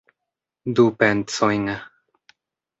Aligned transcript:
Du 0.79 0.85
pencojn. 1.05 1.71